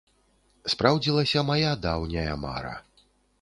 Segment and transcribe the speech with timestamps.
[0.73, 2.73] Спраўдзілася мая даўняя мара.